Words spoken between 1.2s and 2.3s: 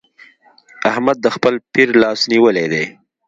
د خپل پير لاس